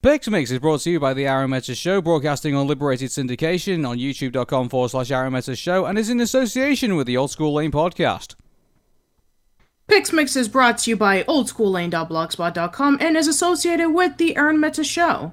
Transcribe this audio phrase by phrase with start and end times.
[0.00, 3.84] Pix Mix is brought to you by the Arun Meta Show, broadcasting on Liberated Syndication
[3.84, 7.54] on youtube.com forward slash Arun Meta Show, and is in association with the Old School
[7.54, 8.36] Lane podcast.
[9.88, 14.84] Pix Mix is brought to you by oldschoollane.blogspot.com and is associated with the Aaron Meta
[14.84, 15.32] Show.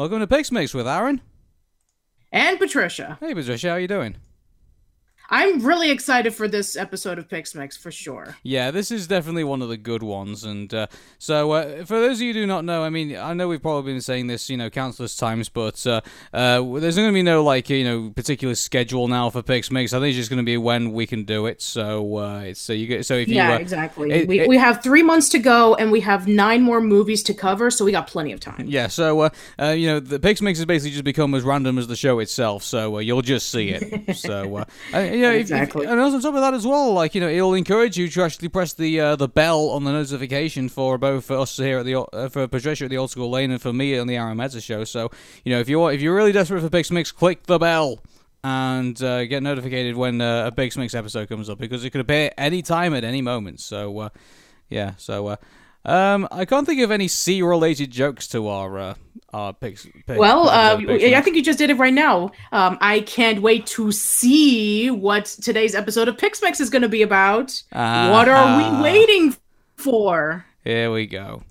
[0.00, 1.20] Welcome to Pix Mix with Arun.
[2.32, 3.18] And Patricia.
[3.20, 4.16] Hey, Patricia, how are you doing?
[5.32, 8.36] I'm really excited for this episode of Pix Mix for sure.
[8.42, 10.42] Yeah, this is definitely one of the good ones.
[10.42, 10.88] And uh,
[11.18, 13.62] so, uh, for those of you who do not know, I mean, I know we've
[13.62, 16.00] probably been saying this, you know, countless times, but uh,
[16.32, 19.92] uh there's going to be no like, you know, particular schedule now for Pix Mix.
[19.92, 21.62] I think it's just going to be when we can do it.
[21.62, 24.10] So, uh, it's so you get so if you yeah, uh, exactly.
[24.10, 27.22] it- we it- we have three months to go, and we have nine more movies
[27.24, 28.64] to cover, so we got plenty of time.
[28.66, 31.78] Yeah, so uh, uh, you know, the Pix Mix has basically just become as random
[31.78, 32.64] as the show itself.
[32.64, 34.16] So uh, you'll just see it.
[34.16, 34.64] so
[35.24, 35.86] uh, uh, yeah, if- if- Exactly.
[35.86, 38.22] and also on top of that as well, like you know, it'll encourage you to
[38.22, 41.84] actually press the uh, the bell on the notification for both for us here at
[41.86, 44.36] the uh, for Patricia at the Old School Lane and for me on the Arun
[44.36, 44.84] Mezza show.
[44.84, 45.10] So
[45.44, 48.00] you know, if you're if you're really desperate for Pix Mix, click the bell.
[48.42, 52.00] And uh, get notified when uh, a Pix Mix episode comes up because it could
[52.00, 53.60] appear any time at any moment.
[53.60, 54.08] So, uh,
[54.70, 54.94] yeah.
[54.96, 55.36] So, uh,
[55.84, 58.94] um, I can't think of any sea-related jokes to our uh,
[59.32, 59.86] our Pix.
[60.06, 62.32] Pix Well, uh, Pix I think you just did it right now.
[62.52, 66.88] Um, I can't wait to see what today's episode of Pix Mix is going to
[66.88, 67.62] be about.
[67.72, 69.36] what are we waiting
[69.76, 70.44] for?
[70.64, 71.42] Here we go.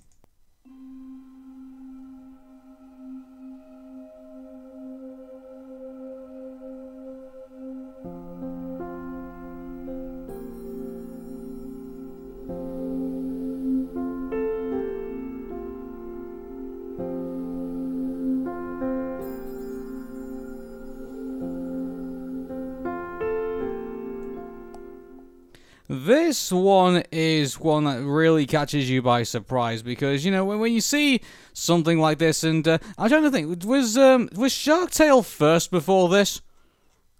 [26.29, 30.71] This one is one that really catches you by surprise because you know when, when
[30.71, 31.21] you see
[31.53, 35.71] something like this, and uh, I'm trying to think, was um, was Shark Tale first
[35.71, 36.41] before this?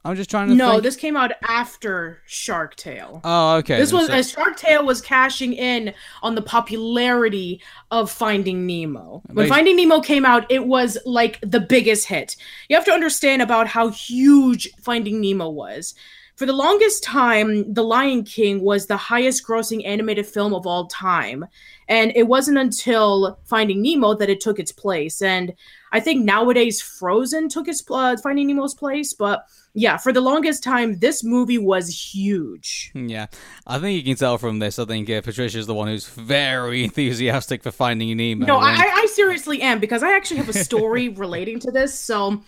[0.06, 0.84] I'm just trying to No, think.
[0.84, 3.20] this came out after Shark Tale.
[3.24, 3.80] Oh, okay.
[3.80, 9.24] This was so- as Shark Tale was cashing in on the popularity of Finding Nemo.
[9.34, 9.50] When.
[9.50, 12.36] Finding Nemo came out, it was like the biggest hit.
[12.70, 15.96] You have to understand about how huge Finding Nemo was.
[16.40, 20.88] For the longest time, The Lion King was the highest grossing animated film of all
[20.88, 21.46] time.
[21.90, 25.22] And it wasn't until Finding Nemo that it took its place.
[25.22, 25.54] And
[25.92, 30.64] I think nowadays Frozen took its uh, Finding Nemo's place, but yeah, for the longest
[30.64, 32.92] time, this movie was huge.
[32.94, 33.28] Yeah,
[33.68, 34.80] I think you can tell from this.
[34.80, 38.46] I think uh, Patricia's the one who's very enthusiastic for Finding Nemo.
[38.46, 42.00] No, I, and- I seriously am because I actually have a story relating to this.
[42.00, 42.44] So,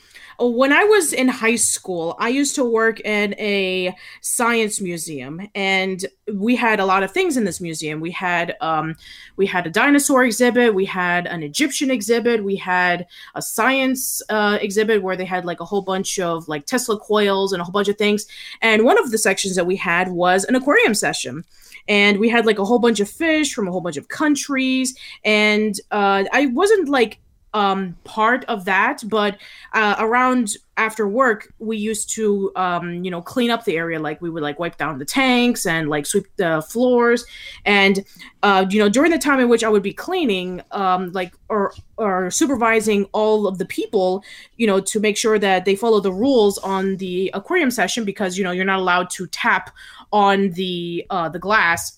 [0.50, 6.06] when I was in high school, I used to work in a science museum, and
[6.34, 8.00] we had a lot of things in this museum.
[8.00, 8.96] We had um,
[9.36, 14.58] we had a dinosaur exhibit, we had an Egyptian exhibit, we had a science uh,
[14.62, 17.72] exhibit where they had like a whole bunch of like Tesla coils and a whole
[17.72, 18.26] bunch of things.
[18.62, 21.44] And one of the sections that we had was an aquarium session
[21.88, 24.96] and we had like a whole bunch of fish from a whole bunch of countries
[25.24, 27.20] and uh, i wasn't like
[27.54, 29.38] um part of that but
[29.74, 34.22] uh, around after work we used to um you know clean up the area like
[34.22, 37.26] we would like wipe down the tanks and like sweep the floors
[37.66, 38.06] and
[38.44, 41.74] uh you know during the time in which i would be cleaning um like or
[41.98, 44.24] or supervising all of the people
[44.56, 48.38] you know to make sure that they follow the rules on the aquarium session because
[48.38, 49.72] you know you're not allowed to tap
[50.14, 51.98] on the uh the glass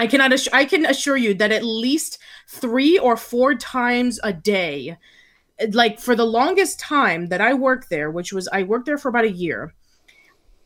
[0.00, 0.32] I cannot.
[0.54, 2.18] I can assure you that at least
[2.50, 4.98] three or four times a day,
[5.72, 9.08] like for the longest time that I worked there, which was I worked there for
[9.08, 9.72] about a year.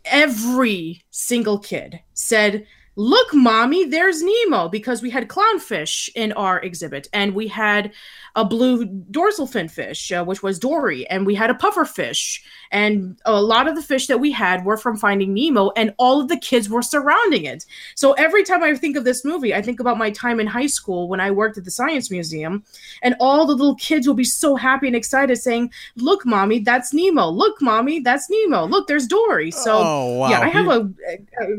[0.06, 2.66] Every single kid said,
[2.96, 7.92] "Look, mommy, there's Nemo," because we had clownfish in our exhibit, and we had
[8.36, 12.42] a blue dorsal fin fish, uh, which was Dory, and we had a puffer fish,
[12.72, 16.20] and a lot of the fish that we had were from Finding Nemo, and all
[16.20, 17.64] of the kids were surrounding it.
[17.94, 20.66] So every time I think of this movie, I think about my time in high
[20.66, 22.64] school when I worked at the Science Museum,
[23.02, 26.92] and all the little kids will be so happy and excited saying, "Look, mommy, that's
[26.92, 27.28] Nemo.
[27.28, 28.66] Look, mommy, that's Nemo.
[28.66, 30.30] Look, there's Dory." So Oh, wow.
[30.30, 30.94] yeah, I have You-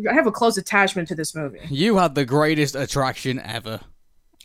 [0.03, 1.59] a I have a close attachment to this movie.
[1.69, 3.79] You had the greatest attraction ever.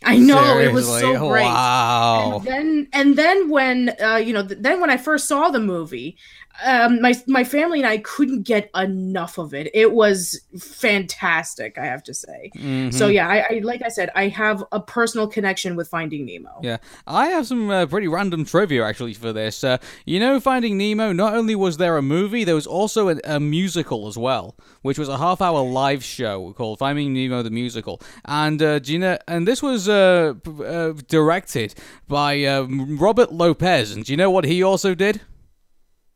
[0.03, 1.43] I know it was so great.
[1.43, 2.37] Wow.
[2.37, 5.59] And then and then when uh, you know th- then when I first saw the
[5.59, 6.17] movie,
[6.65, 9.69] um, my my family and I couldn't get enough of it.
[9.73, 12.51] It was fantastic, I have to say.
[12.55, 12.93] Mhm.
[12.93, 16.59] So yeah, I, I like I said, I have a personal connection with Finding Nemo.
[16.61, 16.77] Yeah,
[17.07, 19.63] I have some uh, pretty random trivia actually for this.
[19.63, 21.11] Uh, you know, Finding Nemo.
[21.11, 24.97] Not only was there a movie, there was also a, a musical as well, which
[24.99, 28.01] was a half-hour live show called Finding Nemo the Musical.
[28.25, 29.17] And uh, do you know?
[29.27, 30.33] And this was uh,
[30.65, 31.73] uh, directed
[32.07, 33.91] by uh, Robert Lopez.
[33.93, 35.21] And do you know what he also did?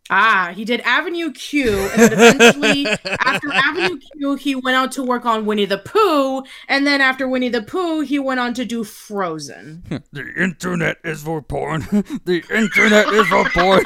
[0.10, 5.04] Ah, he did Avenue Q, and then eventually, after Avenue Q, he went on to
[5.04, 8.66] work on Winnie the Pooh, and then after Winnie the Pooh, he went on to
[8.66, 9.84] do Frozen.
[10.12, 11.82] The internet is for porn.
[12.26, 13.84] the internet is for porn.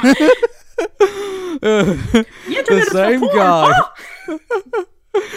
[1.62, 3.36] The internet same porn.
[3.36, 3.74] guy.
[4.28, 4.86] Oh!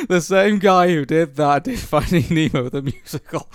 [0.09, 3.49] the same guy who did that did Finding Nemo the musical.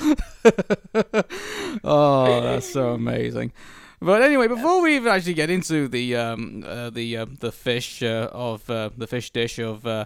[1.84, 3.52] Oh, that's so amazing.
[4.00, 8.04] But anyway, before we even actually get into the um uh, the uh, the fish
[8.04, 10.06] uh, of uh, the fish dish of uh,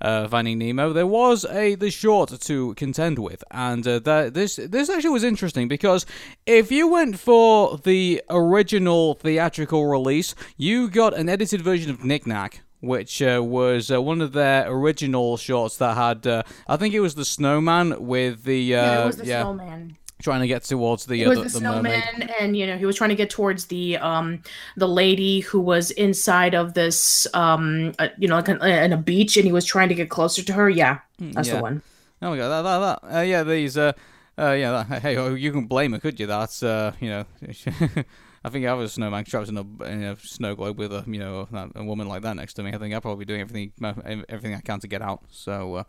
[0.00, 4.56] uh, Finding Nemo, there was a the short to contend with, and uh, that this
[4.56, 6.04] this actually was interesting because
[6.46, 12.26] if you went for the original theatrical release, you got an edited version of Knick
[12.26, 16.94] Knack which uh, was uh, one of their original shorts that had, uh, I think
[16.94, 19.96] it was the snowman with the, uh, yeah, it was the snowman.
[20.20, 22.30] Trying to get towards the, uh, the, the, snowman, mermaid.
[22.40, 24.42] and you know he was trying to get towards the um
[24.76, 28.96] the lady who was inside of this um uh, you know like an, in a
[28.96, 30.68] beach, and he was trying to get closer to her.
[30.68, 31.56] Yeah, that's yeah.
[31.56, 31.82] the one.
[32.20, 33.18] Oh my god, that, that, that.
[33.18, 33.92] Uh, yeah, these, uh,
[34.38, 36.26] uh, yeah, that, hey, oh, you can blame her, could you?
[36.26, 37.24] That's, uh, you know,
[38.44, 41.04] I think I was a snowman trapped in a, in a snow globe with a,
[41.06, 42.72] you know, a, a woman like that next to me.
[42.72, 43.94] I think I'd probably be doing everything, uh,
[44.28, 45.22] everything I can to get out.
[45.30, 45.84] So, uh,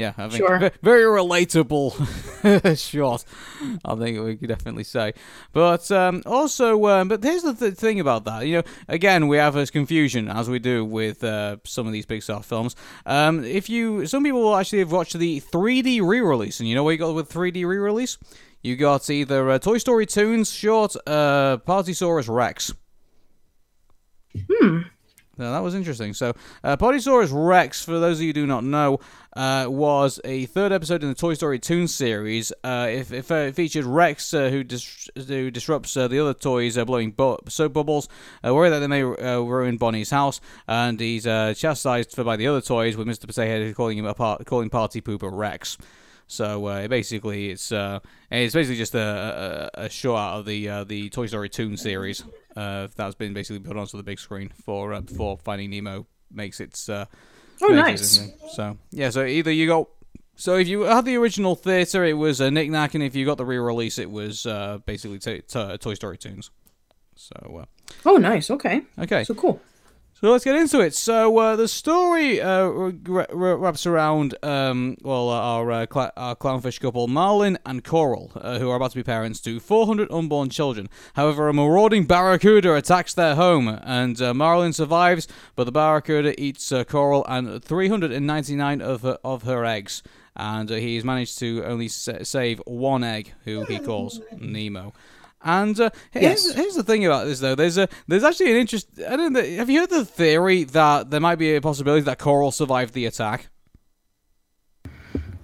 [0.00, 0.70] yeah, I think Sure.
[0.82, 1.92] very relatable
[2.90, 3.24] shot.
[3.84, 5.12] I think we could definitely say.
[5.52, 8.46] But um, also, um, but here's the th- thing about that.
[8.46, 12.06] You know, again, we have this confusion as we do with uh, some of these
[12.06, 12.74] Pixar films.
[13.04, 16.82] Um, if you, some people will actually have watched the 3D re-release, and you know
[16.84, 18.16] what you got with 3D re-release?
[18.62, 22.72] You got either uh, Toy Story Toons short, uh, Partysaurus Rex.
[24.48, 24.80] Hmm.
[25.40, 26.12] Now, that was interesting.
[26.12, 29.00] So, uh, Partysaurus Rex, for those of you who do not know,
[29.34, 32.52] uh, was a third episode in the Toy Story Toon series.
[32.62, 36.76] Uh, it, it, fe- featured Rex, uh, who, dis- who disrupts uh, the other toys,
[36.76, 37.14] uh, blowing
[37.48, 38.08] soap bubbles,
[38.46, 42.36] uh, worried that they may uh, ruin Bonnie's house, and he's uh, chastised for by
[42.36, 43.26] the other toys, with Mr.
[43.26, 45.78] Potato calling him a par- calling Party Pooper Rex.
[46.26, 47.98] So uh, basically, it's uh,
[48.30, 51.76] it's basically just a, a, a show out of the uh, the Toy Story Toon
[51.76, 52.22] series
[52.56, 56.60] uh, that's been basically put onto the big screen for uh, before Finding Nemo makes
[56.60, 56.88] its.
[56.88, 57.06] Uh,
[57.62, 58.16] Oh, nice.
[58.16, 58.32] thing.
[58.52, 59.86] So yeah, so either you got.
[60.36, 63.36] So if you had the original theater, it was a knickknack, and if you got
[63.36, 66.50] the re-release, it was uh, basically t- t- Toy Story Toons.
[67.16, 67.66] So
[68.06, 68.50] Oh, nice.
[68.50, 68.80] Okay.
[68.96, 69.60] uh, okay, So cool.
[70.20, 70.94] So let's get into it.
[70.94, 76.12] So uh, the story uh, r- r- wraps around um, well uh, our, uh, cl-
[76.16, 80.10] our clownfish couple Marlin and Coral, uh, who are about to be parents to 400
[80.12, 80.88] unborn children.
[81.14, 85.26] However, a marauding barracuda attacks their home, and uh, Marlin survives,
[85.56, 90.02] but the barracuda eats uh, Coral and 399 of her, of her eggs.
[90.36, 94.92] And uh, he's managed to only sa- save one egg, who he calls Nemo.
[95.42, 96.54] And uh, here's, Yes.
[96.54, 97.54] here's the thing about this, though.
[97.54, 98.88] There's a there's actually an interest.
[99.08, 99.42] I don't know.
[99.42, 103.06] Have you heard the theory that there might be a possibility that Coral survived the
[103.06, 103.48] attack?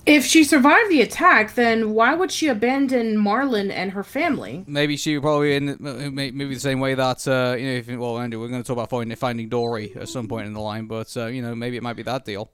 [0.05, 4.62] If she survived the attack, then why would she abandon Marlin and her family?
[4.69, 7.73] Maybe she probably in maybe the same way that uh, you know.
[7.73, 10.53] If, well, Andy, we're going to talk about finding, finding Dory at some point in
[10.53, 12.53] the line, but uh, you know, maybe it might be that deal.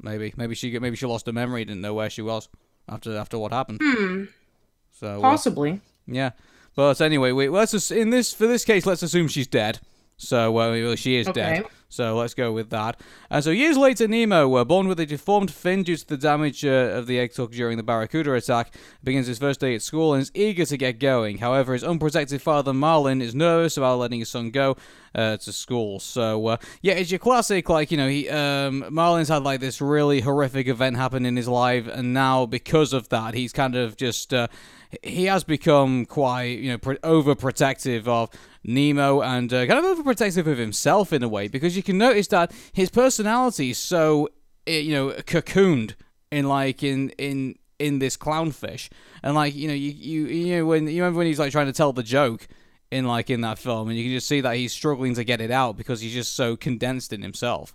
[0.00, 2.48] Maybe maybe she maybe she lost her memory, didn't know where she was
[2.88, 3.80] after after what happened.
[3.80, 4.24] Hmm.
[4.90, 5.80] So uh, Possibly.
[6.08, 6.30] Yeah,
[6.74, 9.80] but anyway, we let's just, in this for this case, let's assume she's dead.
[10.16, 11.66] So uh, she is dead.
[11.88, 12.98] So let's go with that.
[13.28, 16.64] And so years later, Nemo, uh, born with a deformed fin due to the damage
[16.64, 18.74] uh, of the egg took during the Barracuda attack,
[19.04, 21.38] begins his first day at school and is eager to get going.
[21.38, 24.76] However, his unprotected father Marlin is nervous about letting his son go
[25.14, 25.98] uh, to school.
[25.98, 29.82] So uh, yeah, it's your classic like you know he um, Marlin's had like this
[29.82, 33.96] really horrific event happen in his life, and now because of that, he's kind of
[33.96, 34.32] just.
[35.02, 38.30] He has become quite, you know, pre- overprotective of
[38.64, 42.26] Nemo and uh, kind of overprotective of himself in a way because you can notice
[42.28, 44.28] that his personality is so,
[44.66, 45.94] eh, you know, cocooned
[46.30, 48.88] in like in in in this clownfish
[49.22, 51.66] and like you know you you you know when you remember when he's like trying
[51.66, 52.46] to tell the joke
[52.92, 55.40] in like in that film and you can just see that he's struggling to get
[55.40, 57.74] it out because he's just so condensed in himself.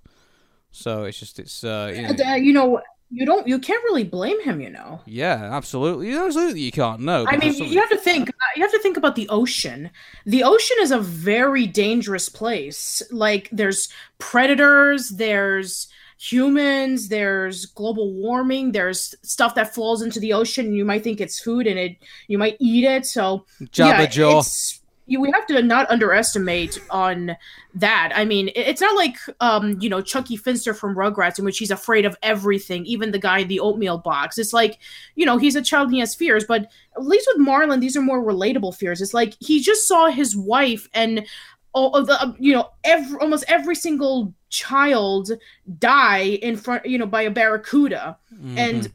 [0.72, 4.04] So it's just it's uh you know, Uh, you know, you don't you can't really
[4.04, 6.14] blame him you know Yeah, absolutely.
[6.14, 7.00] Absolutely, you can't.
[7.00, 7.26] No.
[7.28, 9.90] i mean you have to think you have to think about the ocean
[10.26, 15.88] the ocean is a very dangerous place like there's predators there's
[16.20, 21.22] humans there's global warming there's stuff that falls into the ocean and you might think
[21.22, 21.96] it's food and it
[22.28, 24.40] you might eat it so yeah, Jabberjaw.
[24.40, 24.77] it's
[25.08, 27.36] you, we have to not underestimate on
[27.74, 28.12] that.
[28.14, 31.58] I mean, it- it's not like um, you know, Chuckie Finster from Rugrats, in which
[31.58, 34.38] he's afraid of everything, even the guy in the oatmeal box.
[34.38, 34.80] It's like,
[35.16, 37.96] you know, he's a child and he has fears, but at least with Marlin, these
[37.98, 39.02] are more relatable fears.
[39.02, 41.26] It's like he just saw his wife and
[41.74, 45.32] all of the, you know, every almost every single child
[45.80, 48.58] die in front, you know, by a barracuda, Mhm.
[48.58, 48.92] and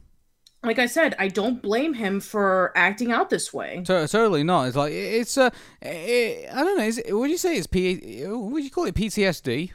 [0.63, 3.83] like I said, I don't blame him for acting out this way.
[3.85, 4.67] To- totally not.
[4.67, 5.49] It's like it's uh,
[5.81, 6.83] eh, I don't know.
[6.83, 8.25] Is it, would you say it's P?
[8.25, 9.71] Would you call it PTSD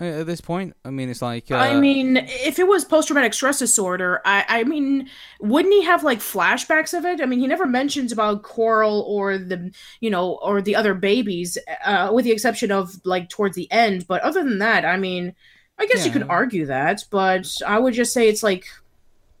[0.00, 0.74] at this point?
[0.84, 4.44] I mean, it's like uh, I mean, if it was post traumatic stress disorder, I,
[4.48, 5.08] I mean,
[5.40, 7.20] wouldn't he have like flashbacks of it?
[7.20, 11.58] I mean, he never mentions about Coral or the, you know, or the other babies,
[11.84, 14.06] uh, with the exception of like towards the end.
[14.08, 15.34] But other than that, I mean,
[15.78, 18.66] I guess you could argue that, but I would just say it's like,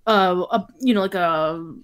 [0.06, 1.74] uh, a, you know, like a,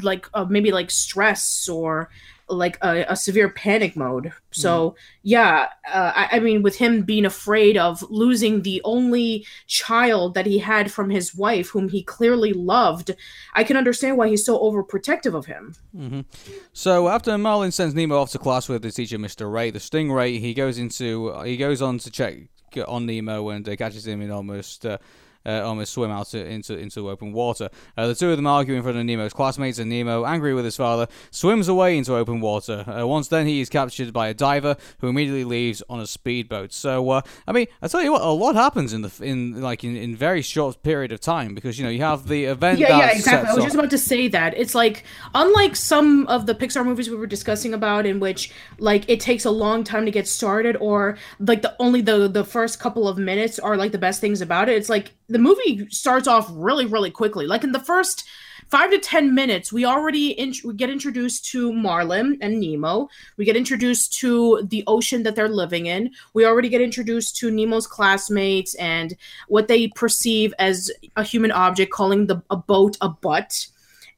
[0.00, 2.10] like uh, maybe like stress or
[2.48, 4.32] like a, a severe panic mode.
[4.50, 10.34] So yeah, uh, I, I mean, with him being afraid of losing the only child
[10.34, 13.14] that he had from his wife, whom he clearly loved,
[13.54, 15.74] I can understand why he's so overprotective of him.
[15.96, 16.20] Mm-hmm.
[16.72, 19.50] So after Marlin sends Nemo off to class with his teacher, Mr.
[19.50, 22.36] Ray, the Stingray, he goes into he goes on to check
[22.86, 24.86] on Nemo and uh, catches him in almost.
[25.44, 27.68] Uh, almost swim out to, into into open water.
[27.96, 30.64] Uh, the two of them argue in front of Nemo's classmates, and Nemo, angry with
[30.64, 32.84] his father, swims away into open water.
[32.88, 36.72] Uh, once then, he is captured by a diver who immediately leaves on a speedboat.
[36.72, 39.84] So, uh, I mean, I tell you what, a lot happens in the in like
[39.84, 42.78] in, in very short period of time because you know you have the event.
[42.78, 43.50] Yeah, yeah, exactly.
[43.50, 44.56] I was just about to say that.
[44.56, 49.08] It's like unlike some of the Pixar movies we were discussing about in which like
[49.08, 52.78] it takes a long time to get started or like the only the the first
[52.78, 54.76] couple of minutes are like the best things about it.
[54.76, 57.46] It's like the movie starts off really really quickly.
[57.46, 58.24] Like in the first
[58.72, 63.08] 5 to 10 minutes, we already in- we get introduced to Marlin and Nemo.
[63.36, 66.10] We get introduced to the ocean that they're living in.
[66.32, 69.14] We already get introduced to Nemo's classmates and
[69.48, 73.66] what they perceive as a human object, calling the a boat a butt.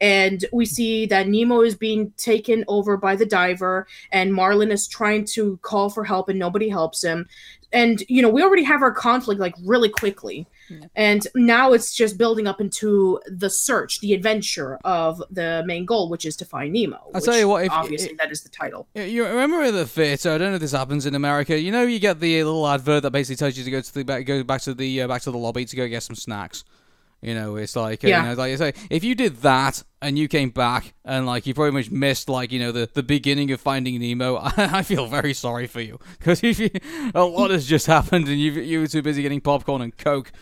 [0.00, 4.86] And we see that Nemo is being taken over by the diver, and Marlin is
[4.86, 7.26] trying to call for help, and nobody helps him.
[7.72, 10.46] And you know, we already have our conflict like really quickly,
[10.94, 16.08] and now it's just building up into the search, the adventure of the main goal,
[16.08, 16.98] which is to find Nemo.
[17.14, 18.88] I'll tell you what, if- obviously that is the title.
[18.94, 20.30] You remember in the theater?
[20.32, 21.58] I don't know if this happens in America.
[21.58, 24.04] You know, you get the little advert that basically tells you to go to the
[24.04, 26.64] back, go back to the uh, back to the lobby to go get some snacks.
[27.24, 28.22] You know, it's like uh, Yeah.
[28.30, 31.72] you know, like if you did that and you came back and like you pretty
[31.74, 35.32] much missed like you know the, the beginning of Finding Nemo, I, I feel very
[35.34, 36.70] sorry for you because if you,
[37.14, 40.32] a lot has just happened and you you were too busy getting popcorn and coke.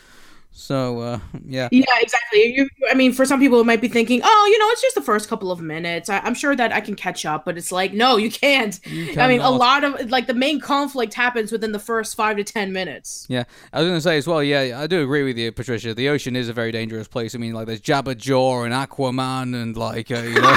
[0.53, 2.55] So uh, yeah, Yeah, exactly.
[2.55, 4.95] You, I mean, for some people, it might be thinking, "Oh, you know, it's just
[4.95, 6.09] the first couple of minutes.
[6.09, 8.79] I, I'm sure that I can catch up." But it's like, no, you can't.
[8.87, 12.37] You I mean, a lot of like the main conflict happens within the first five
[12.37, 13.27] to ten minutes.
[13.29, 14.43] Yeah, I was going to say as well.
[14.43, 15.95] Yeah, I do agree with you, Patricia.
[15.95, 17.35] The ocean is a very dangerous place.
[17.35, 20.57] I mean, like there's Jabberjaw and Aquaman and like uh, you know.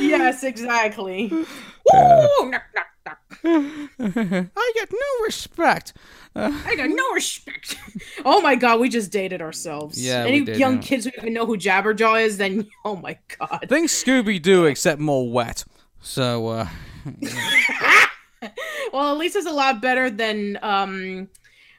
[0.00, 1.28] yes, exactly.
[1.92, 2.50] Woo!
[2.50, 2.86] Knock, knock, knock.
[3.46, 5.92] I get no respect.
[6.34, 7.76] Uh, I got no respect.
[8.24, 10.02] oh my god, we just dated ourselves.
[10.02, 10.82] Yeah, Any did, young yeah.
[10.82, 13.66] kids who even know who Jabberjaw is, then oh my god.
[13.68, 15.64] think Scooby Doo, except more wet.
[16.00, 16.68] So uh,
[18.92, 21.28] Well, at least it's a lot better than um,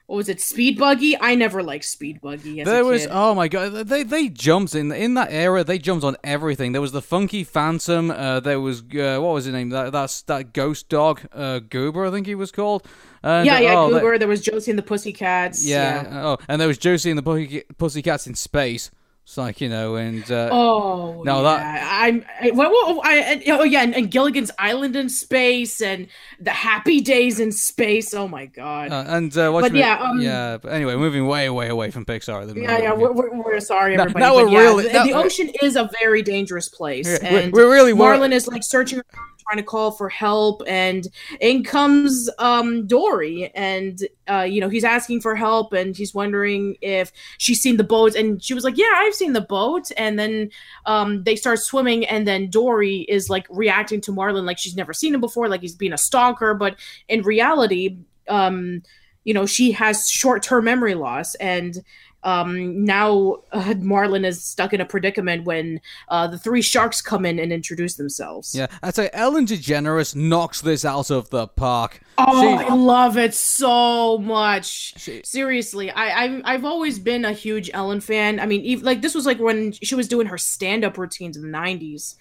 [0.08, 1.18] what was it, Speed Buggy?
[1.20, 2.62] I never liked Speed Buggy.
[2.62, 5.64] As there was oh my god, they they jumped in in that era.
[5.64, 6.72] They jumped on everything.
[6.74, 8.12] There was the Funky Phantom.
[8.12, 9.70] Uh, there was uh, what was his name?
[9.70, 12.86] That that's that ghost dog, uh, Goober, I think he was called.
[13.24, 14.20] And, yeah, yeah, oh, they- Goober.
[14.20, 15.66] there was Josie and the Pussycats.
[15.66, 18.92] yeah, Oh, and there was Josie and the Pussy- Pussycats in space.
[19.28, 22.24] It's like you know, and uh, Oh No, no, that- I'm.
[22.40, 26.08] I, well, well, I, and- oh yeah, and, and Gilligan's Island in space, and
[26.40, 28.14] the Happy Days in space.
[28.14, 28.92] Oh my god.
[28.92, 30.58] Uh, and uh, what's But yeah, um, yeah.
[30.62, 32.46] But anyway, moving way, way away from Pixar.
[32.54, 34.24] the yeah, yeah, we're, we're, we're sorry, Now- everybody.
[34.26, 37.28] now but we're yeah, really- the, now- the ocean is a very dangerous place, Yeah,
[37.28, 41.08] and we're really Marlin is like searching, around, trying to call for help, and
[41.40, 44.00] in comes um Dory, and
[44.30, 48.16] uh, you know he's asking for help, and he's wondering if she's seen the boat,
[48.16, 50.50] and she was like, "Yeah, I've seen the boat," and then
[50.86, 54.94] um they start swimming, and then Dory is like reacting to Marlin like she's never
[54.94, 56.76] seen him before, like he's being a stalker, but
[57.08, 57.98] in reality,
[58.28, 58.82] um,
[59.24, 61.84] you know, she has short term memory loss, and
[62.26, 65.80] um, now uh, Marlin is stuck in a predicament when
[66.10, 68.56] uh, the three sharks come in and introduce themselves.
[68.56, 72.02] Yeah, I'd say Ellen DeGeneres knocks this out of the park.
[72.18, 75.00] Oh, she, I love it so much.
[75.00, 78.40] She, Seriously, I, I've I've always been a huge Ellen fan.
[78.40, 81.38] I mean, even, like this was like when she was doing her stand up routines
[81.38, 82.16] in the '90s,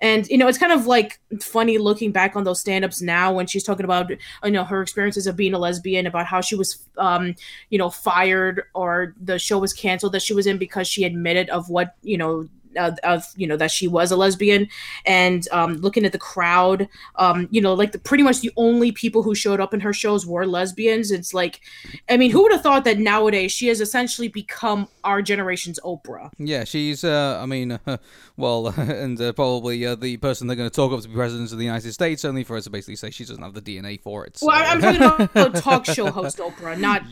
[0.00, 3.46] and you know it's kind of like funny looking back on those stand-ups now when
[3.46, 4.10] she's talking about
[4.44, 7.34] you know her experiences of being a lesbian, about how she was um
[7.70, 11.48] you know fired or the show was canceled that she was in because she admitted
[11.50, 14.68] of what you know uh, of you know that she was a lesbian
[15.04, 18.92] and um, looking at the crowd um, you know like the, pretty much the only
[18.92, 21.60] people who showed up in her shows were lesbians it's like
[22.08, 26.30] i mean who would have thought that nowadays she has essentially become our generation's oprah
[26.38, 27.96] yeah she's uh, i mean uh,
[28.36, 31.52] well and uh, probably uh, the person they're going to talk up to be president
[31.52, 34.00] of the united states only for her to basically say she doesn't have the dna
[34.00, 34.46] for it so.
[34.46, 37.02] well i'm talking about talk show host oprah not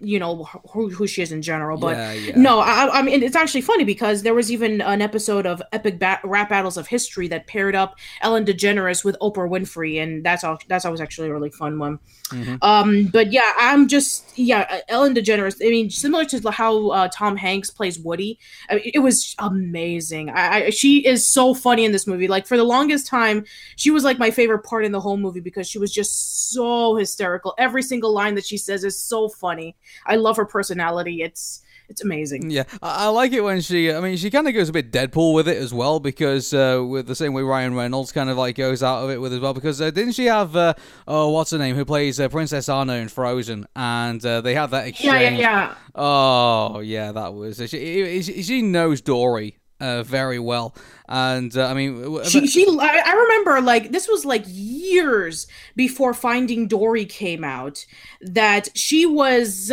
[0.00, 2.36] you know who, who she is in general but yeah, yeah.
[2.36, 5.98] no I, I mean it's actually funny because there was even an episode of Epic
[5.98, 10.42] ba- Rap Battles of History that paired up Ellen DeGeneres with Oprah Winfrey, and that's
[10.42, 10.58] all.
[10.68, 11.98] That's always actually a really fun one.
[12.30, 12.56] Mm-hmm.
[12.62, 15.56] Um, but yeah, I'm just yeah, uh, Ellen DeGeneres.
[15.64, 18.38] I mean, similar to how uh, Tom Hanks plays Woody.
[18.70, 20.30] I mean, it was amazing.
[20.30, 22.26] I, I she is so funny in this movie.
[22.26, 23.44] Like for the longest time,
[23.76, 26.96] she was like my favorite part in the whole movie because she was just so
[26.96, 27.54] hysterical.
[27.58, 29.76] Every single line that she says is so funny.
[30.06, 31.22] I love her personality.
[31.22, 32.50] It's it's amazing.
[32.50, 33.92] Yeah, I, I like it when she.
[33.92, 36.84] I mean, she kind of goes a bit Deadpool with it as well because uh,
[36.86, 39.40] with the same way Ryan Reynolds kind of like goes out of it with as
[39.40, 40.74] well because uh, didn't she have uh,
[41.06, 44.70] oh what's her name who plays uh, Princess Anna in Frozen and uh, they had
[44.70, 45.14] that exchange.
[45.14, 45.74] Yeah, yeah, yeah.
[45.94, 48.22] Oh yeah, that was she.
[48.22, 50.74] She knows Dory uh, very well.
[51.08, 56.66] And uh, I mean, she, she, I remember like this was like years before Finding
[56.66, 57.84] Dory came out
[58.20, 59.72] that she was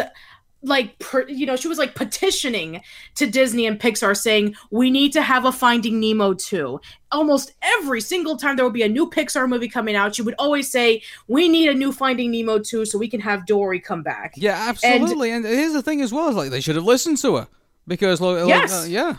[0.64, 2.82] like per, you know she was like petitioning
[3.16, 6.80] to disney and pixar saying we need to have a finding nemo too
[7.12, 10.36] almost every single time there would be a new pixar movie coming out she would
[10.40, 14.02] always say we need a new finding nemo 2 so we can have dory come
[14.02, 16.86] back yeah absolutely and, and here's the thing as well is like they should have
[16.86, 17.48] listened to her
[17.88, 18.84] because like, yes.
[18.84, 19.18] Uh, yeah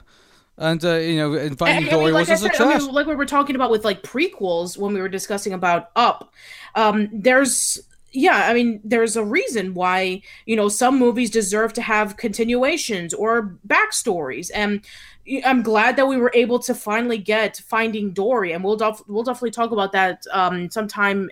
[0.56, 2.82] and uh, you know, and Finding Dory I mean, like was a said, success.
[2.82, 5.90] I mean, like we were talking about with like prequels when we were discussing about
[5.96, 6.32] Up.
[6.76, 7.80] Um, there's
[8.14, 13.12] yeah, I mean, there's a reason why, you know, some movies deserve to have continuations
[13.12, 14.50] or backstories.
[14.54, 14.84] And
[15.44, 18.52] I'm glad that we were able to finally get Finding Dory.
[18.52, 21.28] And we'll, def- we'll definitely talk about that um, sometime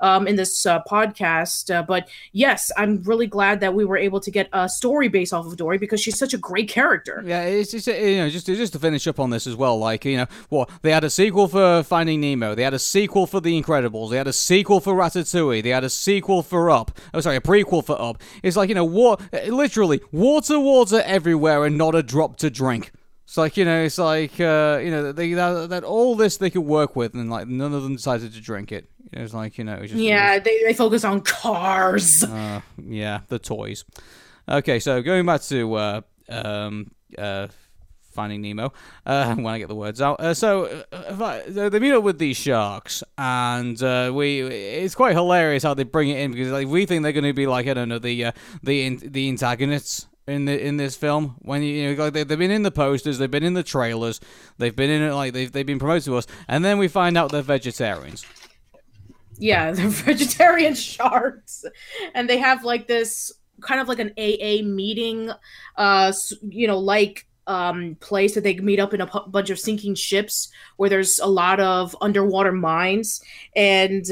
[0.00, 1.74] um, in this uh, podcast.
[1.74, 5.32] Uh, but yes, I'm really glad that we were able to get a story based
[5.32, 7.22] off of Dory because she's such a great character.
[7.24, 9.78] Yeah, it's just you know just just to finish up on this as well.
[9.78, 13.26] Like you know, what they had a sequel for Finding Nemo, they had a sequel
[13.26, 16.90] for The Incredibles, they had a sequel for Ratatouille, they had a sequel for Up.
[17.14, 18.22] Oh, sorry, a prequel for Up.
[18.42, 22.92] It's like you know, what literally water, water everywhere, and not a drop to drink.
[23.30, 26.50] It's like you know, it's like uh, you know, they that, that all this they
[26.50, 28.90] could work with, and like none of them decided to drink it.
[29.12, 32.24] It was like you know, just, yeah, was, they they focus on cars.
[32.24, 33.84] Uh, yeah, the toys.
[34.48, 37.46] Okay, so going back to uh, um, uh,
[38.10, 38.72] Finding Nemo,
[39.06, 40.18] uh, when I get the words out.
[40.18, 45.62] Uh, so uh, they meet up with these sharks, and uh, we it's quite hilarious
[45.62, 47.74] how they bring it in because like we think they're going to be like I
[47.74, 48.32] don't know the uh,
[48.64, 51.36] the the antagonists in the in this film.
[51.40, 53.62] When you, you know like they, they've been in the posters they've been in the
[53.62, 54.20] trailers
[54.58, 57.16] they've been in it like they've, they've been promoted to us and then we find
[57.18, 58.24] out they're vegetarians.
[59.38, 61.64] Yeah they're vegetarian sharks.
[62.14, 65.30] And they have like this kind of like an aa meeting
[65.76, 66.10] uh
[66.48, 69.96] you know like um, place that they meet up in a p- bunch of sinking
[69.96, 73.20] ships where there's a lot of underwater mines.
[73.56, 74.04] And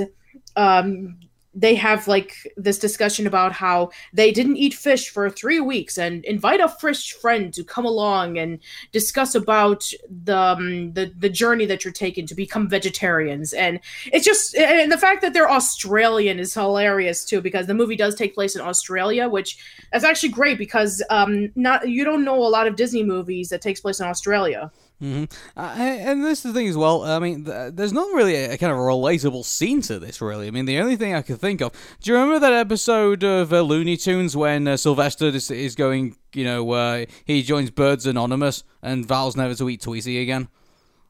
[0.56, 1.20] um,
[1.54, 6.24] they have like this discussion about how they didn't eat fish for three weeks and
[6.24, 8.58] invite a fish friend to come along and
[8.92, 9.90] discuss about
[10.24, 13.52] the um, the, the journey that you're taking to become vegetarians.
[13.52, 13.80] And
[14.12, 18.14] it's just and the fact that they're australian is hilarious too because the movie does
[18.14, 19.58] take place in australia which
[19.92, 23.62] is actually great because um not you don't know a lot of disney movies that
[23.62, 24.70] takes place in australia
[25.02, 25.24] Mm-hmm.
[25.56, 27.04] Uh, and this is the thing as well.
[27.04, 30.48] I mean, th- there's not really a, a, kind of relatable scene to this, really.
[30.48, 31.72] I mean, the only thing I could think of.
[32.00, 36.16] Do you remember that episode of uh, Looney Tunes when uh, Sylvester is, is, going?
[36.34, 40.48] You know, uh, he joins Birds Anonymous and vows never to eat Tweety again.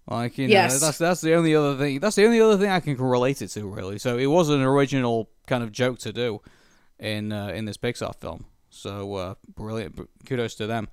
[0.06, 0.80] Like, you know, yes.
[0.80, 2.00] that's that's the only other thing.
[2.00, 3.98] That's the only other thing I can relate it to, really.
[3.98, 6.40] So it was an original kind of joke to do
[6.98, 8.44] in uh, in this Pixar film.
[8.70, 10.88] So uh, brilliant, kudos to them.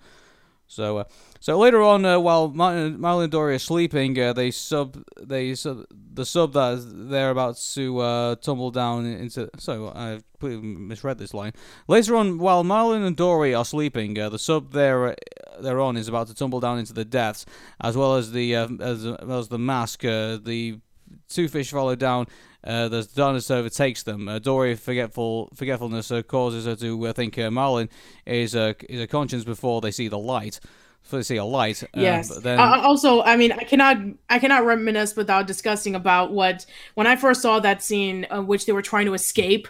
[0.68, 1.04] So, uh,
[1.40, 5.54] so later on, uh, while Martin, Marlin and Dory are sleeping, uh, they sub, they
[5.56, 9.50] sub, the sub that they're about to uh, tumble down into.
[9.58, 11.54] So I misread this line.
[11.88, 15.16] Later on, while Marlin and Dory are sleeping, uh, the sub they're
[15.62, 17.46] they're on is about to tumble down into the depths,
[17.82, 20.02] as well as the uh, as as the mask.
[20.02, 20.80] the
[21.28, 22.28] two fish follow down.
[22.66, 24.28] Uh, the darkness overtakes them.
[24.28, 27.90] Uh, Dory forgetful forgetfulness uh, causes her to uh, think uh, Marlin
[28.26, 30.60] is a is a conscience before they see the light.
[31.04, 31.84] Before they see a light.
[31.84, 32.36] Uh, yes.
[32.40, 32.60] Then...
[32.60, 33.98] also, I mean, I cannot
[34.30, 38.72] I cannot reminisce without discussing about what when I first saw that scene, which they
[38.72, 39.68] were trying to escape,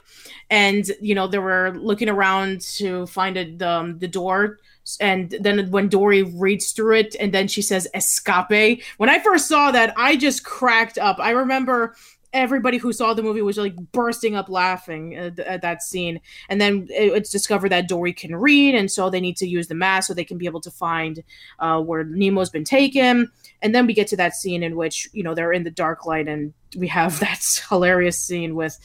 [0.50, 4.60] and you know they were looking around to find it, um, the door
[5.00, 8.84] and then when Dory reads through it and then she says escape.
[8.98, 11.18] When I first saw that, I just cracked up.
[11.20, 11.96] I remember
[12.36, 16.20] everybody who saw the movie was like bursting up laughing at, at that scene.
[16.50, 19.76] And then it's discovered that Dory can read, and so they need to use the
[19.76, 21.24] mask so they can be able to find
[21.60, 23.32] uh, where Nemo's been taken.
[23.62, 26.06] And then we get to that scene in which you know they're in the dark
[26.06, 28.78] light, and we have that hilarious scene with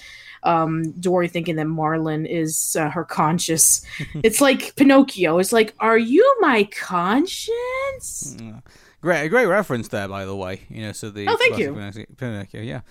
[0.43, 3.85] um, Dory thinking that Marlin is uh, her conscience.
[4.23, 5.39] it's like Pinocchio.
[5.39, 8.37] It's like, are you my conscience?
[8.39, 8.63] Mm.
[9.03, 10.61] Great, great reference there, by the way.
[10.69, 11.73] You know, so the oh, thank you,
[12.17, 12.61] Pinocchio.
[12.61, 12.83] Yeah.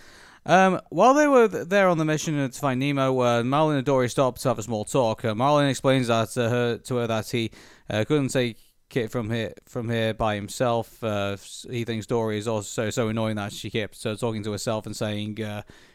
[0.49, 4.09] Um, while they were there on the mission to find Nemo, uh, Marlin and Dory
[4.09, 5.23] stopped to have a small talk.
[5.23, 7.51] Uh, Marlin explains that uh, her, to her that he
[7.87, 8.57] uh, couldn't take
[8.95, 11.03] it from here from here by himself.
[11.03, 11.37] Uh,
[11.69, 14.95] he thinks Dory is also so annoying that she kept uh, talking to herself and
[14.95, 15.37] saying,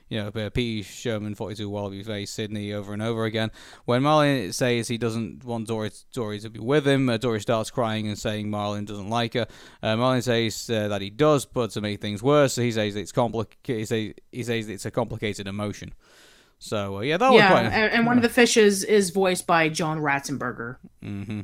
[0.09, 0.83] you know, P.
[0.83, 3.51] Sherman 42 Wallaby Face Sydney over and over again.
[3.85, 7.71] When Marlin says he doesn't want Dory, Dory to be with him, uh, Dory starts
[7.71, 9.47] crying and saying Marlin doesn't like her.
[9.83, 13.13] Uh, Marlin says uh, that he does, but to make things worse, he says it's
[13.13, 13.79] complicated.
[13.81, 15.95] He, say, he says it's a complicated emotion.
[16.59, 17.73] So uh, yeah, that yeah, was quite.
[17.73, 20.77] and, and one of the fishes is voiced by John Ratzenberger.
[21.03, 21.41] Mm-hmm.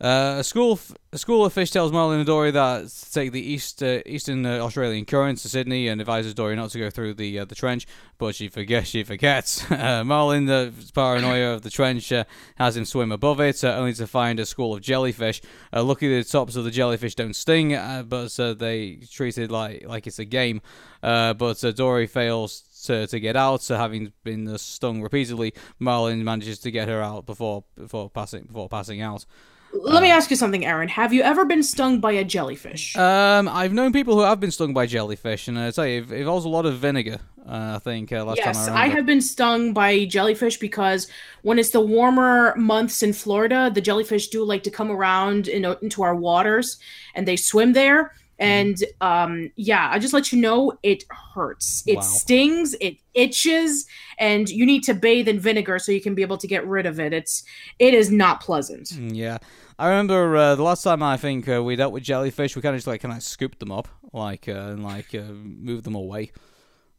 [0.00, 3.32] Uh, a school f- a school of fish tells Marlin and Dory that to take
[3.32, 6.88] the east uh, eastern uh, Australian current to Sydney and advises Dory not to go
[6.88, 7.86] through the uh, the trench,
[8.16, 9.64] but she forgets she forgets.
[9.80, 12.24] Uh, Marlin, the paranoia of the trench, uh,
[12.56, 15.40] has him swim above it, only to find a school of jellyfish.
[15.72, 17.70] luckily, the tops of the jellyfish don't sting,
[18.08, 20.60] but they treat it like like it's a game.
[21.00, 23.62] but Dory fails to, to get out.
[23.62, 28.68] So having been stung repeatedly, Marlin manages to get her out before before passing before
[28.68, 29.24] passing out.
[29.72, 30.88] Let me ask you something, Arun.
[30.88, 32.96] Have you ever been stung by a jellyfish?
[32.96, 36.10] Um, I've known people who have been stung by jellyfish, and I tell you, it
[36.10, 37.20] involves a lot of vinegar.
[37.46, 41.08] Uh, I think uh, last yes, time I, I have been stung by jellyfish because
[41.42, 45.64] when it's the warmer months in Florida, the jellyfish do like to come around in,
[45.82, 46.78] into our waters,
[47.14, 48.12] and they swim there.
[48.40, 51.84] And um, yeah, I just let you know it hurts.
[51.86, 52.00] It wow.
[52.00, 53.86] stings, it itches,
[54.18, 56.86] and you need to bathe in vinegar so you can be able to get rid
[56.86, 57.12] of it.
[57.12, 57.44] It's
[57.78, 58.88] it is not pleasant.
[58.88, 59.38] Mm, yeah.
[59.78, 62.74] I remember uh, the last time I think uh, we dealt with jellyfish, we kind
[62.74, 65.94] of just like kind of scooped them up, like uh, and like uh, moved them
[65.94, 66.32] away,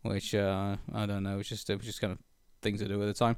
[0.04, 2.19] which uh, I don't know, it was just it was just kind of
[2.62, 3.38] things to do at the time.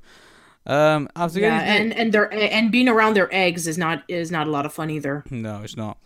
[0.66, 4.50] Um, yeah, and and their and being around their eggs is not is not a
[4.52, 5.24] lot of fun either.
[5.30, 5.98] No, it's not.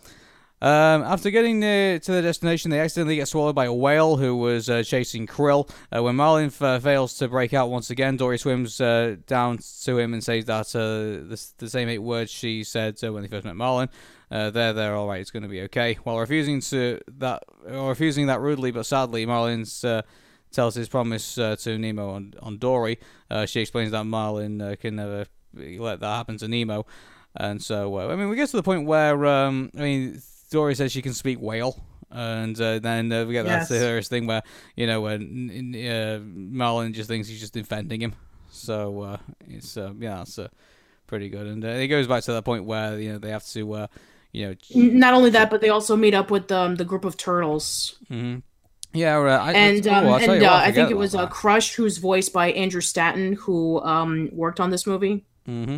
[0.60, 4.36] Um, after getting uh, to the destination, they accidentally get swallowed by a whale who
[4.36, 5.70] was uh, chasing krill.
[5.94, 9.98] Uh, when Marlin f- fails to break out once again, Dory swims uh, down to
[9.98, 13.28] him and says that uh, the, the, same eight words she said uh, when they
[13.28, 13.88] first met Marlin.
[14.30, 15.94] there, there, all right, it's going to be okay.
[16.02, 19.64] While refusing to that, or refusing that rudely but sadly, Marlin
[20.50, 22.98] tells his promise to Nemo on, on Dory.
[23.46, 26.84] she explains that Marlin can never let that happen to Nemo.
[27.36, 30.92] And so, I mean, we get to the point where, um, I mean, Dory says
[30.92, 31.82] she can speak whale.
[32.10, 33.68] And uh, then uh, we get yes.
[33.68, 34.42] that hilarious thing where
[34.76, 38.14] you know when uh, Marlin just thinks he's just defending him.
[38.50, 40.48] So uh, it's uh, yeah, it's uh,
[41.06, 41.46] pretty good.
[41.46, 43.88] And it goes back to that point where you know they have to
[44.32, 47.18] you know not only that, but they also meet up with um, the group of
[47.18, 47.98] turtles.
[48.10, 48.38] Mm-hmm.
[48.94, 52.32] Yeah, I, and um, oh, and what, I think it was uh, Crush, who's voiced
[52.32, 55.26] by Andrew Stanton, who um, worked on this movie.
[55.46, 55.76] Mm-hmm.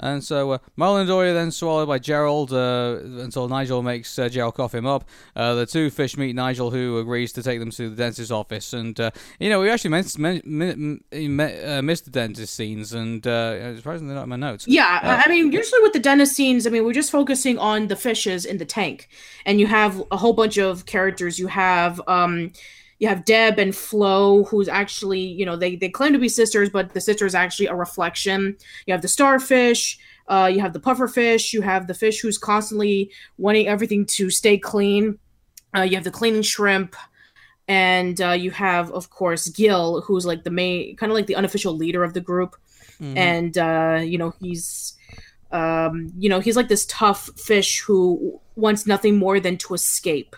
[0.00, 4.54] And so uh, Dory are then swallowed by Gerald uh, until Nigel makes uh, Gerald
[4.54, 5.04] cough him up.
[5.36, 8.72] Uh, the two fish meet Nigel, who agrees to take them to the dentist's office.
[8.72, 14.14] And, uh, you know, we actually missed, uh, missed the dentist scenes, and uh, surprisingly
[14.14, 14.66] not in my notes.
[14.66, 17.96] Yeah, I mean, usually with the dentist scenes, I mean, we're just focusing on the
[17.96, 19.08] fishes in the tank.
[19.46, 21.38] And you have a whole bunch of characters.
[21.38, 22.00] You have.
[22.08, 22.52] Um,
[23.04, 26.70] you have Deb and Flo, who's actually, you know, they, they claim to be sisters,
[26.70, 28.56] but the sister is actually a reflection.
[28.86, 33.10] You have the starfish, uh, you have the pufferfish, you have the fish who's constantly
[33.36, 35.18] wanting everything to stay clean.
[35.76, 36.96] Uh, you have the cleaning shrimp,
[37.68, 41.36] and uh, you have, of course, Gill, who's like the main, kind of like the
[41.36, 42.56] unofficial leader of the group.
[43.02, 43.18] Mm-hmm.
[43.18, 44.96] And uh, you know, he's
[45.50, 50.36] um, you know, he's like this tough fish who wants nothing more than to escape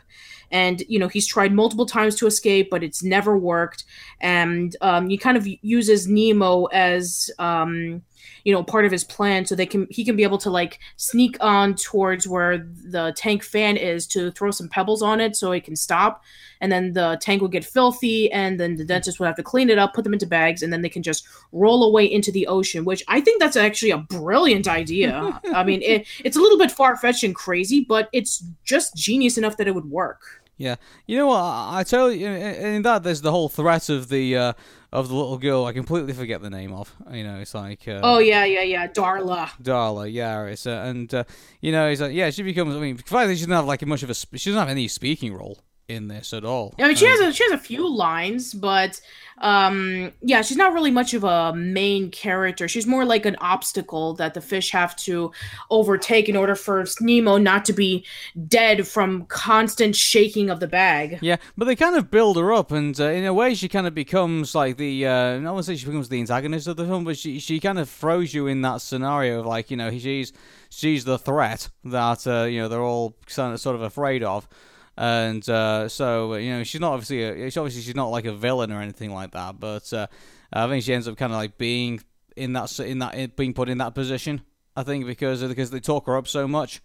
[0.50, 3.84] and you know he's tried multiple times to escape but it's never worked.
[4.20, 8.02] And um, he kind of uses nemo as um,
[8.44, 10.78] you know part of his plan so they can he can be able to like
[10.96, 15.52] sneak on towards where the tank fan is to throw some pebbles on it so
[15.52, 16.22] it can stop.
[16.58, 19.68] And then the tank will get filthy and then the dentist will have to clean
[19.68, 22.46] it up put them into bags and then they can just roll away into the
[22.46, 25.38] ocean which i think that's actually a brilliant idea.
[25.52, 29.56] I mean it, it's a little bit far-fetched and crazy but it's just genius enough
[29.58, 30.42] that it would work.
[30.58, 31.42] Yeah, you know what?
[31.42, 34.52] I, tell you, in that there's the whole threat of the uh,
[34.96, 35.66] of the little girl.
[35.66, 36.92] I completely forget the name of.
[37.12, 37.86] You know, it's like.
[37.86, 39.50] Uh, oh yeah, yeah, yeah, Darla.
[39.62, 41.24] Darla, yeah, it's uh, and uh,
[41.60, 42.74] you know, it's like yeah, she becomes.
[42.74, 44.14] I mean, finally, she doesn't have like much of a.
[44.14, 46.74] She doesn't have any speaking role in this at all.
[46.78, 49.00] I mean, she has a, she has a few lines, but
[49.38, 52.68] um, yeah, she's not really much of a main character.
[52.68, 55.30] She's more like an obstacle that the fish have to
[55.70, 58.04] overtake in order for Nemo not to be
[58.48, 61.18] dead from constant shaking of the bag.
[61.20, 63.86] Yeah, but they kind of build her up, and uh, in a way, she kind
[63.86, 65.06] of becomes like the.
[65.06, 67.78] Uh, I won't say she becomes the antagonist of the film, but she she kind
[67.78, 70.32] of throws you in that scenario of like you know she's
[70.68, 74.48] she's the threat that uh, you know they're all sort of afraid of
[74.96, 78.72] and uh, so you know she's not obviously a, obviously she's not like a villain
[78.72, 80.06] or anything like that, but uh,
[80.52, 82.00] I think she ends up kind of like being
[82.36, 84.42] in that in that being put in that position.
[84.74, 86.82] I think because because they talk her up so much.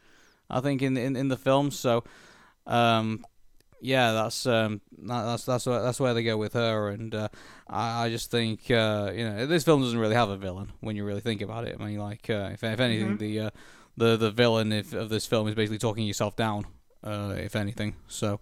[0.49, 2.03] I think in in, in the film, so
[2.67, 3.23] um,
[3.79, 7.29] yeah, that's um, that's that's where, that's where they go with her, and uh,
[7.67, 10.97] I, I just think uh, you know this film doesn't really have a villain when
[10.97, 11.77] you really think about it.
[11.79, 13.17] I mean, like uh, if if anything, mm-hmm.
[13.17, 13.49] the uh,
[13.95, 16.65] the the villain if, of this film is basically talking yourself down
[17.03, 17.95] uh, if anything.
[18.07, 18.39] So,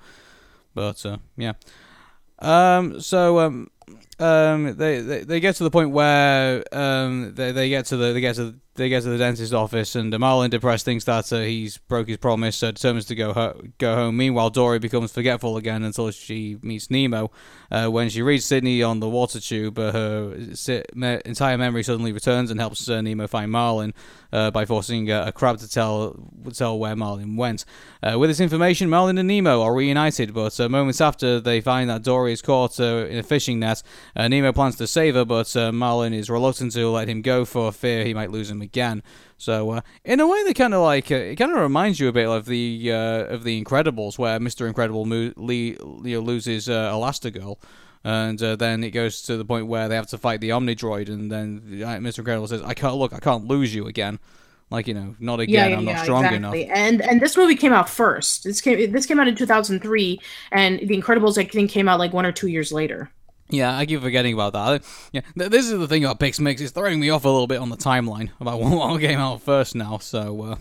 [0.73, 1.53] but uh, yeah.
[2.39, 3.69] Um, so um,
[4.19, 8.13] um, they, they they get to the point where um, they they get to the
[8.13, 11.41] they get to they get to the dentist's office, and Marlin, depressed, thinks that uh,
[11.41, 14.17] he's broke his promise, so determines to go ho- go home.
[14.17, 17.29] Meanwhile, Dory becomes forgetful again until she meets Nemo.
[17.69, 21.83] Uh, when she reads Sydney on the water tube, uh, her si- me- entire memory
[21.83, 23.93] suddenly returns and helps uh, Nemo find Marlin
[24.31, 27.65] uh, by forcing a crab to tell tell where Marlin went.
[28.01, 32.03] Uh, with this information, Marlin and Nemo are reunited, but moments after they find that
[32.03, 33.83] Dory is caught in a fishing net,
[34.15, 38.03] Nemo plans to save her, but Marlin is reluctant to let him go for fear
[38.05, 39.03] he might lose him again.
[39.39, 42.09] So uh, in a way, they kind of like uh, it kind of reminds you
[42.09, 46.69] a bit of the uh, of the Incredibles, where Mister Incredible mo- Lee, Leo loses
[46.69, 47.57] uh, Elastigirl.
[48.01, 51.09] And uh, then it goes to the point where they have to fight the Omnidroid,
[51.09, 52.19] and then Mr.
[52.19, 54.19] Incredible says, "I can't look, I can't lose you again."
[54.69, 55.53] Like you know, not again.
[55.53, 56.63] Yeah, yeah, I'm not yeah, strong exactly.
[56.63, 56.77] enough.
[56.77, 58.43] And and this movie came out first.
[58.45, 60.19] This came this came out in 2003,
[60.51, 63.11] and The Incredibles I think came out like one or two years later.
[63.49, 64.83] Yeah, I keep forgetting about that.
[65.11, 66.61] Yeah, this is the thing about Pixmix.
[66.61, 69.75] It's throwing me off a little bit on the timeline about what came out first
[69.75, 69.97] now.
[69.97, 70.55] So, uh,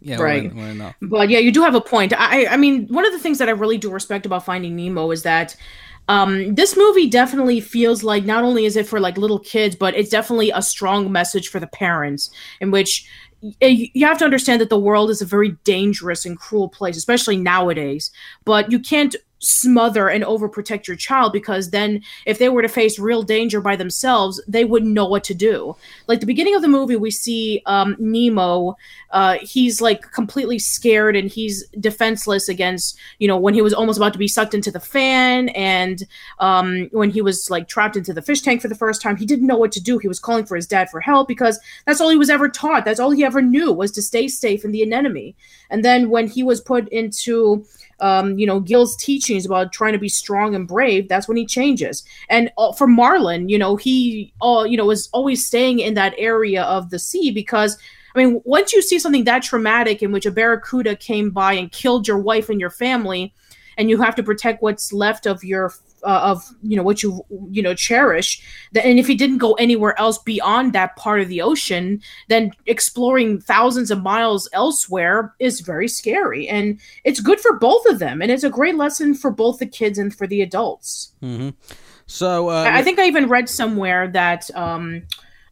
[0.00, 0.52] yeah, right.
[0.54, 2.12] We're in, we're in but yeah, you do have a point.
[2.16, 5.10] I, I mean, one of the things that I really do respect about Finding Nemo
[5.10, 5.56] is that
[6.08, 9.94] um, this movie definitely feels like not only is it for like little kids, but
[9.94, 13.06] it's definitely a strong message for the parents, in which
[13.60, 17.36] you have to understand that the world is a very dangerous and cruel place, especially
[17.36, 18.10] nowadays.
[18.44, 22.98] But you can't smother and overprotect your child because then if they were to face
[22.98, 25.74] real danger by themselves they wouldn't know what to do.
[26.06, 28.76] Like the beginning of the movie we see um, nemo
[29.10, 33.98] uh, he's like completely scared and he's defenseless against you know when he was almost
[33.98, 36.06] about to be sucked into the fan and
[36.38, 39.26] um, when he was like trapped into the fish tank for the first time he
[39.26, 39.98] didn't know what to do.
[39.98, 42.84] He was calling for his dad for help because that's all he was ever taught.
[42.84, 45.34] That's all he ever knew was to stay safe in the anemone.
[45.70, 47.64] And then when he was put into
[48.00, 51.46] um, you know, Gill's teachings about trying to be strong and brave, that's when he
[51.46, 52.04] changes.
[52.28, 56.14] And uh, for Marlin, you know, he, uh, you know, was always staying in that
[56.18, 57.78] area of the sea because,
[58.14, 61.70] I mean, once you see something that traumatic in which a barracuda came by and
[61.70, 63.32] killed your wife and your family,
[63.78, 65.72] and you have to protect what's left of your
[66.04, 69.52] uh, of you know what you you know cherish that and if he didn't go
[69.54, 75.60] anywhere else beyond that part of the ocean then exploring thousands of miles elsewhere is
[75.60, 79.30] very scary and it's good for both of them and it's a great lesson for
[79.30, 81.50] both the kids and for the adults mm-hmm.
[82.06, 85.02] so uh, I, I, think i even read somewhere that um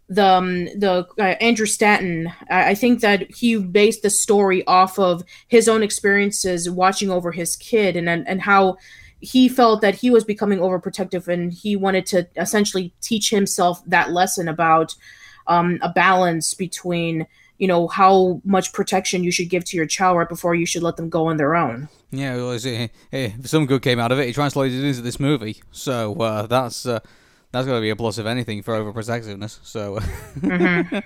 [0.08, 2.32] the um, the uh, Andrew Stanton.
[2.50, 7.30] I, I, think that he based the story off of his own experiences watching over
[7.30, 8.78] his kid and and, and how
[9.20, 14.12] he felt that he was becoming overprotective and he wanted to essentially teach himself that
[14.12, 14.94] lesson about
[15.46, 17.26] um, a balance between
[17.58, 20.82] you know how much protection you should give to your child right before you should
[20.82, 21.88] let them go on their own.
[22.10, 24.26] Yeah well, hey, hey, some good came out of it.
[24.26, 25.60] He translated it into this movie.
[25.72, 27.00] So uh, that's uh,
[27.50, 29.58] that's going to be a plus if anything for overprotectiveness.
[29.62, 29.98] So
[30.36, 30.98] mm-hmm.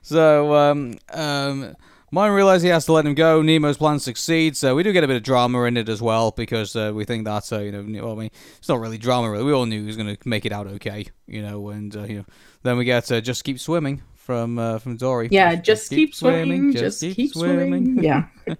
[0.00, 1.76] so um, um,
[2.14, 3.40] Marlin realizes he has to let him go.
[3.40, 6.30] Nemo's plans succeed, so we do get a bit of drama in it as well
[6.30, 9.30] because uh, we think that's uh, you know, well, I mean, it's not really drama.
[9.30, 11.96] Really, we all knew he was going to make it out okay, you know, and
[11.96, 12.24] uh, you know,
[12.64, 15.28] then we get uh, just keep swimming from uh, from Dory.
[15.30, 17.96] Yeah, just, just keep, keep, swimming, swimming just, keep, keep swimming.
[17.96, 18.04] swimming.
[18.04, 18.26] Yeah.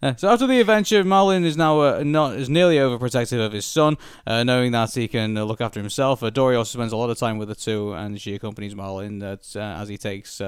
[0.00, 3.66] Uh, so after the adventure, Marlin is now uh, not is nearly overprotective of his
[3.66, 3.96] son,
[4.28, 6.22] uh, knowing that he can uh, look after himself.
[6.22, 9.20] Uh, Dory also spends a lot of time with the two, and she accompanies Marlin
[9.22, 10.40] as he takes.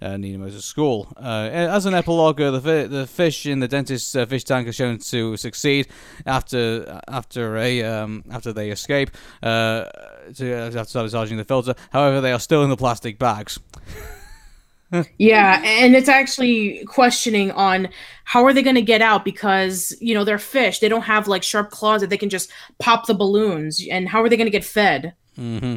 [0.00, 1.12] Uh, Nemo to school.
[1.18, 5.36] as an epilogue, the fi- the fish in the dentist's fish tank are shown to
[5.36, 5.88] succeed
[6.24, 9.10] after after a um, after they escape
[9.42, 9.90] to
[10.34, 11.74] after sabotaging the filter.
[11.90, 13.58] However, they are still in the plastic bags.
[15.18, 17.88] yeah, and it's actually questioning on
[18.24, 20.78] how are they going to get out because you know they're fish.
[20.78, 24.22] They don't have like sharp claws that they can just pop the balloons, and how
[24.22, 25.14] are they going to get fed?
[25.38, 25.76] Mm-hmm.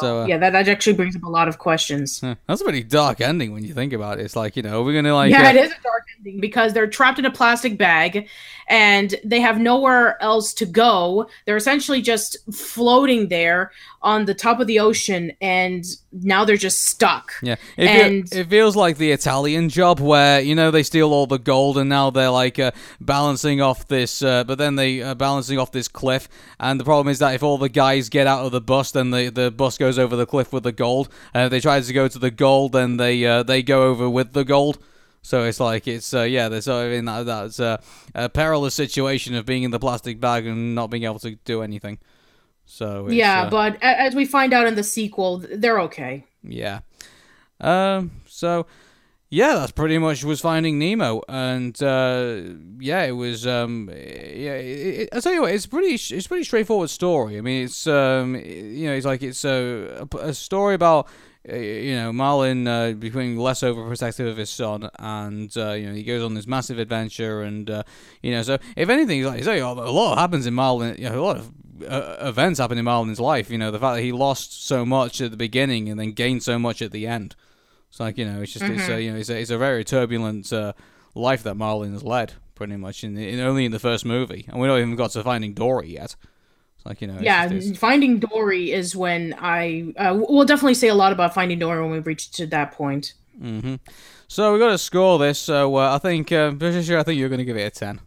[0.00, 2.20] So, uh, yeah, that, that actually brings up a lot of questions.
[2.20, 4.24] That's a pretty dark ending when you think about it.
[4.24, 6.72] It's like you know we're gonna like yeah, uh, it is a dark ending because
[6.72, 8.28] they're trapped in a plastic bag,
[8.68, 11.28] and they have nowhere else to go.
[11.46, 13.72] They're essentially just floating there
[14.02, 17.32] on the top of the ocean, and now they're just stuck.
[17.42, 21.26] Yeah, it, and it feels like the Italian job where you know they steal all
[21.26, 25.14] the gold, and now they're like uh, balancing off this, uh, but then they are
[25.14, 26.28] balancing off this cliff,
[26.60, 29.10] and the problem is that if all the guys get out of the bus, then
[29.10, 31.08] the the bus goes over the cliff with the gold.
[31.32, 34.08] And if they try to go to the gold, then they uh, they go over
[34.08, 34.78] with the gold.
[35.22, 37.78] So it's like it's uh, yeah, there's uh, in that that's uh,
[38.14, 41.62] a perilous situation of being in the plastic bag and not being able to do
[41.62, 41.98] anything.
[42.66, 46.24] So yeah, uh, but as we find out in the sequel, they're okay.
[46.42, 46.80] Yeah.
[47.60, 48.12] Um.
[48.26, 48.66] So
[49.30, 52.40] yeah, that's pretty much was Finding Nemo, and uh,
[52.78, 53.46] yeah, it was.
[53.46, 55.94] Um, yeah, I tell you what, it's pretty.
[55.94, 57.36] It's pretty straightforward story.
[57.36, 61.08] I mean, it's um, you know, it's like it's a, a story about
[61.46, 65.94] uh, you know Marlin uh, becoming less overprotective of his son, and uh, you know
[65.94, 67.82] he goes on this massive adventure, and uh,
[68.22, 70.96] you know, so if anything, like a lot happens in Marlin.
[70.98, 71.52] You know, a lot of
[71.86, 73.50] uh, events happen in Marlin's life.
[73.50, 76.42] You know, the fact that he lost so much at the beginning and then gained
[76.42, 77.36] so much at the end.
[77.88, 78.80] It's like you know, it's just mm-hmm.
[78.80, 80.72] it's a, you know, it's a, it's a very turbulent uh,
[81.14, 84.60] life that Marlin has led, pretty much in, in, only in the first movie, and
[84.60, 86.16] we don't even got to Finding Dory yet.
[86.76, 90.88] It's like you know, yeah, just, Finding Dory is when I uh, we'll definitely say
[90.88, 93.14] a lot about Finding Dory when we reach to that point.
[93.40, 93.76] Mm-hmm.
[94.28, 95.38] So we got to score this.
[95.38, 98.00] So uh, I think, uh, Patricia, I think you're going to give it a ten.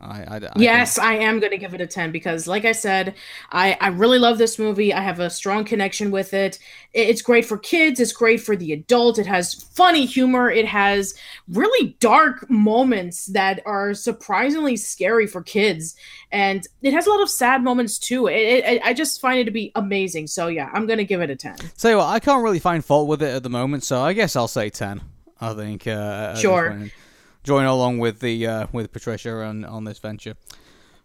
[0.00, 1.06] I, I, I yes, think...
[1.06, 3.14] I am going to give it a 10 because, like I said,
[3.50, 4.92] I, I really love this movie.
[4.92, 6.58] I have a strong connection with it.
[6.92, 9.18] It's great for kids, it's great for the adult.
[9.18, 11.14] It has funny humor, it has
[11.48, 15.96] really dark moments that are surprisingly scary for kids.
[16.30, 18.26] And it has a lot of sad moments too.
[18.26, 20.26] It, it, I just find it to be amazing.
[20.26, 21.56] So, yeah, I'm going to give it a 10.
[21.76, 24.48] So, I can't really find fault with it at the moment, so I guess I'll
[24.48, 25.00] say 10.
[25.40, 25.86] I think.
[25.86, 26.90] Uh, sure
[27.44, 30.34] join along with the uh, with Patricia on on this venture.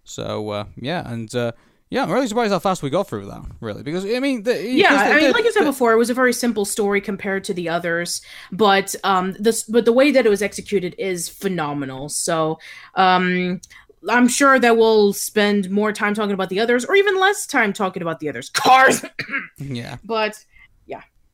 [0.04, 1.52] So uh, yeah, and uh,
[1.90, 3.44] yeah, I'm really surprised how fast we got through that.
[3.60, 6.10] Really, because I mean, the, yeah, the, I mean, like I said before, it was
[6.10, 8.22] a very simple story compared to the others,
[8.52, 12.10] but um, this but the way that it was executed is phenomenal.
[12.10, 12.60] So
[12.96, 13.62] um.
[14.08, 17.74] I'm sure that we'll spend more time talking about the others, or even less time
[17.74, 18.50] talking about the others.
[18.50, 19.04] Cars.
[19.58, 19.98] yeah.
[20.06, 20.42] But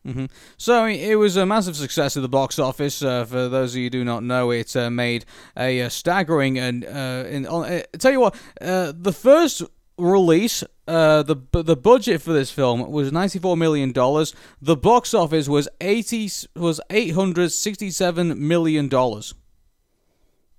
[0.06, 0.26] Mm-hmm.
[0.58, 3.02] So it was a massive success at the box office.
[3.02, 5.26] Uh, for those of you who do not know, it uh, made
[5.58, 9.64] a, a, staggering and uh, in, uh, tell you what, uh, the first
[9.98, 14.36] release, uh, the the budget for this film was ninety four million dollars.
[14.62, 19.34] The box office was eighty was eight hundred sixty seven million dollars.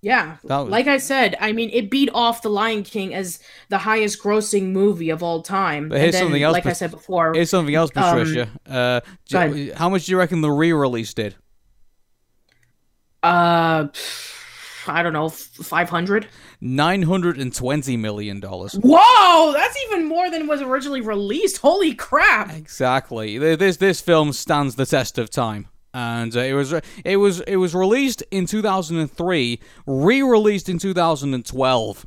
[0.02, 0.36] Yeah.
[0.42, 0.68] Was...
[0.68, 4.72] Like I said, I mean, it beat off The Lion King as the highest grossing
[4.72, 5.88] movie of all time.
[5.88, 6.52] But here's then, something else.
[6.52, 7.34] Like I said before.
[7.34, 8.48] Here's something else, um, Patricia.
[8.66, 11.34] Um, uh, how much do you reckon the re release did?
[13.22, 13.88] Uh.
[14.88, 16.28] I don't know, five hundred.
[16.60, 18.74] Nine hundred and twenty million dollars.
[18.74, 21.58] Whoa, that's even more than was originally released.
[21.58, 22.54] Holy crap!
[22.54, 23.36] Exactly.
[23.36, 27.56] This this film stands the test of time and uh, it was it was it
[27.56, 32.06] was released in 2003, re-released in 2012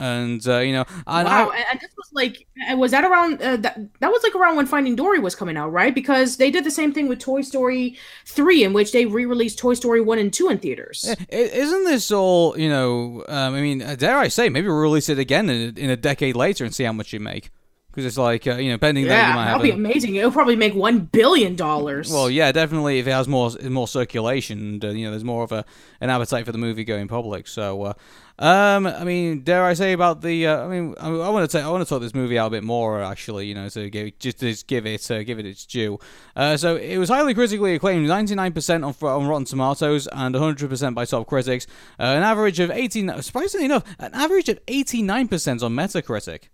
[0.00, 3.40] and uh, you know and wow I, and this was like uh, was that around
[3.40, 5.94] uh, that that was like around when finding dory was coming out right?
[5.94, 9.74] Because they did the same thing with toy story 3 in which they re-released toy
[9.74, 11.14] story 1 and 2 in theaters.
[11.28, 15.18] Isn't this all you know um, i mean dare i say maybe we'll release it
[15.18, 17.50] again in, in a decade later and see how much you make
[17.94, 20.16] because it's like uh, you know, pending that Yeah, you might that'll be a- amazing.
[20.16, 22.10] It'll probably make one billion dollars.
[22.10, 22.98] well, yeah, definitely.
[22.98, 25.64] If it has more more circulation, and uh, you know, there's more of a
[26.00, 27.46] an appetite for the movie going public.
[27.46, 27.92] So, uh,
[28.36, 30.46] um, I mean, dare I say about the?
[30.48, 32.50] Uh, I mean, I, I want to I want to talk this movie out a
[32.50, 33.00] bit more.
[33.00, 35.98] Actually, you know, to give just to give it uh, give it its due.
[36.34, 41.04] Uh, so it was highly critically acclaimed, 99% on on Rotten Tomatoes and 100% by
[41.04, 41.66] top critics.
[41.98, 43.22] Uh, an average of 18.
[43.22, 46.48] Surprisingly enough, an average of 89% on Metacritic.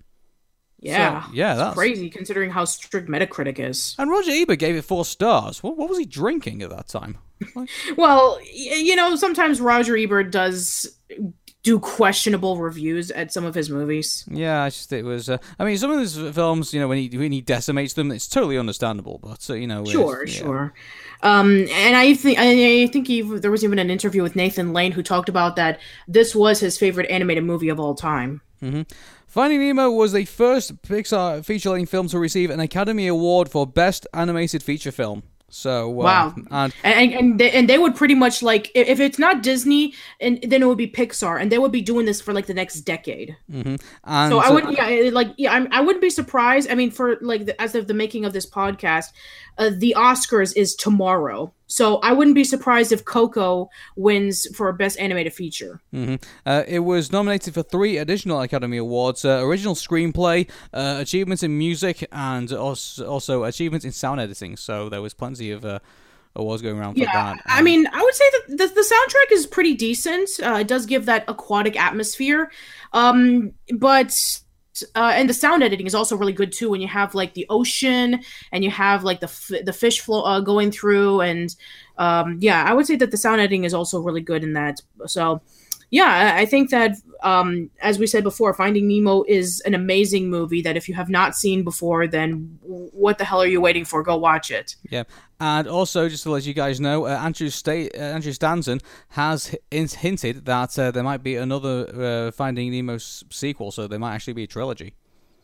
[0.81, 3.95] Yeah, so, yeah, that's- crazy considering how strict Metacritic is.
[3.99, 5.63] And Roger Ebert gave it four stars.
[5.63, 7.19] What, what was he drinking at that time?
[7.97, 10.87] Well, you know, sometimes Roger Ebert does
[11.63, 14.25] do questionable reviews at some of his movies.
[14.31, 15.29] Yeah, I just it was.
[15.29, 18.11] Uh, I mean, some of his films, you know, when he when he decimates them,
[18.13, 19.21] it's totally understandable.
[19.23, 20.33] But uh, you know, Sure, yeah.
[20.33, 20.75] sure.
[21.23, 24.93] Um, and I think I think he, there was even an interview with Nathan Lane
[24.93, 28.41] who talked about that this was his favorite animated movie of all time.
[29.31, 34.05] Finding Nemo was the first Pixar feature-length film to receive an Academy Award for Best
[34.13, 35.23] Animated Feature Film.
[35.49, 36.35] So uh, Wow.
[36.51, 40.41] and And and they, and they would pretty much like if it's not Disney, and
[40.43, 42.81] then it would be Pixar, and they would be doing this for like the next
[42.81, 43.37] decade.
[43.53, 46.69] and So I uh, would, yeah, it- like, yeah, I'm, I wouldn't be surprised.
[46.69, 49.07] I mean, for like, the, as of the making of this podcast,
[49.59, 54.99] uh, the Oscars is tomorrow, so I wouldn't be surprised if Coco wins for best
[54.99, 55.81] animated feature.
[56.45, 61.57] Uh, it was nominated for three additional Academy Awards: uh, original screenplay, uh, achievements in
[61.57, 64.57] music, and also, also achievements in sound editing.
[64.57, 65.79] So there was plenty of uh,
[66.35, 67.43] awards going around for Yeah, that.
[67.47, 70.29] I Um, mean, I would say that the, the soundtrack is pretty decent.
[70.43, 72.51] Uh, it does give that aquatic atmosphere,
[72.93, 74.13] um, but.
[74.95, 77.47] Uh, and the sound editing is also really good too when you have like the
[77.51, 78.21] ocean
[78.53, 81.57] and you have like the f- the fish flow uh, going through and
[81.99, 84.81] um, yeah I would say that the sound editing is also really good in that.
[85.07, 85.41] So
[85.91, 90.31] yeah I I think that um, as we said before Finding Nemo is an amazing
[90.31, 93.85] movie that if you have not seen before then what the hell are you waiting
[93.85, 95.05] for go watch it Yeah,
[95.39, 99.55] and also just to let you guys know, uh, Andrew Sta- uh, Andrew Stanton has
[99.71, 103.99] hint- hinted that uh, there might be another uh, Finding Nemo s- sequel, so there
[103.99, 104.95] might actually be a trilogy.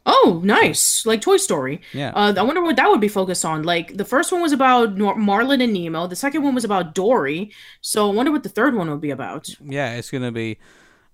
[0.09, 1.05] Oh, nice!
[1.05, 1.81] Like Toy Story.
[1.93, 2.11] Yeah.
[2.15, 3.65] Uh, I wonder what that would be focused on.
[3.65, 6.07] Like the first one was about Nor- Marlin and Nemo.
[6.07, 7.51] The second one was about Dory.
[7.81, 9.49] So I wonder what the third one would be about.
[9.61, 10.59] Yeah, it's going to be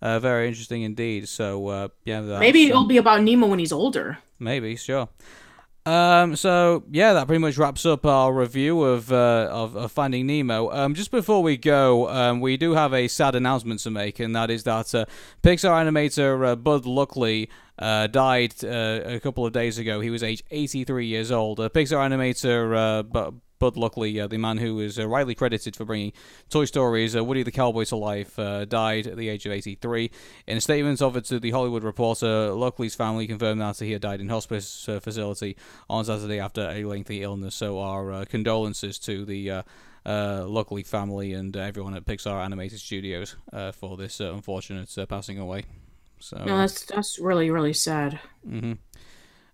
[0.03, 1.29] uh, very interesting indeed.
[1.29, 4.19] So uh, yeah, Maybe um, it'll be about Nemo when he's older.
[4.39, 5.09] Maybe, sure.
[5.85, 10.27] Um, so yeah, that pretty much wraps up our review of uh, of, of Finding
[10.27, 10.71] Nemo.
[10.71, 14.35] Um, just before we go, um, we do have a sad announcement to make, and
[14.37, 15.07] that is that uh,
[15.43, 17.49] Pixar animator uh, Bud Luckey
[17.79, 20.01] uh, died uh, a couple of days ago.
[20.01, 21.59] He was age 83 years old.
[21.59, 23.31] Uh, Pixar animator uh,
[23.63, 26.13] Bud Luckey, uh, the man who is uh, rightly credited for bringing
[26.51, 30.11] Toy Story's uh, Woody the Cowboy to life, uh, died at the age of 83.
[30.49, 34.21] In a statement offered to the Hollywood Reporter, Luckey's family confirmed that he had died
[34.21, 35.57] in hospice uh, facility
[35.89, 37.55] on Saturday after a lengthy illness.
[37.55, 39.63] So our uh, condolences to the uh,
[40.05, 45.07] uh, Luckey family and everyone at Pixar Animated Studios uh, for this uh, unfortunate uh,
[45.07, 45.67] passing away.
[46.19, 46.39] So.
[46.39, 48.19] No, that's that's really really sad.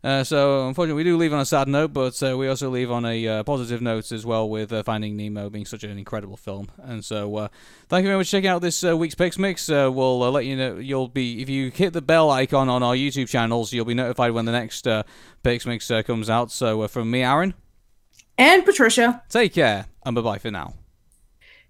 [0.09, 2.91] Uh, so, unfortunately, we do leave on a sad note, but uh, we also leave
[2.91, 6.39] on a uh, positive note as well with uh, Finding Nemo being such an incredible
[6.39, 6.71] film.
[6.79, 7.49] And so, uh,
[7.91, 9.69] thank you very much for checking out this uh, week's Pix Mix.
[9.69, 12.83] Uh, we'll uh, let you know, you'll be, if you hit the bell icon on
[12.83, 15.03] our YouTube channels, you'll be notified when the next uh,
[15.43, 16.51] Pix Mix uh, comes out.
[16.51, 17.53] So, uh, from me, Arun,
[18.39, 20.73] And Patricia, take care, and bye bye for now.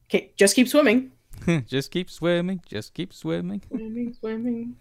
[0.08, 1.10] okay, just keep swimming.
[1.66, 3.62] just keep swimming, just keep swimming.
[3.68, 4.76] Swimming, swimming.